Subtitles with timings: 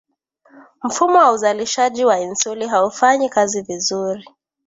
[0.83, 4.29] mfumo wa uzalishaji wa insulini haufanyi kazi vizuri